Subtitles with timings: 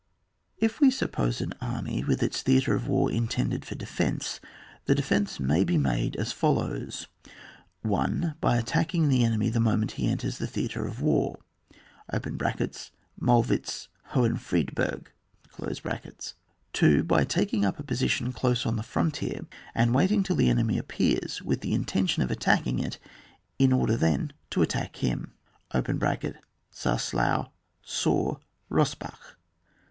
[0.57, 4.39] If we suppose an army with its theatre of war intended for defence,
[4.85, 7.07] the defence may be made as follows:
[7.83, 8.33] 1.
[8.41, 11.37] By attacking the enemy the mo ment he enters the theatre of war.
[12.11, 12.89] (Mollwitz,
[14.09, 15.07] HohenMedberg).
[16.73, 17.03] 2.
[17.03, 19.45] By taking up a position dose on the frontier,
[19.75, 22.97] and waiting till the enemy appears with the intention of attacking it,
[23.59, 25.33] in order then to attack him
[25.71, 27.51] (Czaslau,
[28.03, 28.39] Boor,
[28.71, 29.35] Bosbach).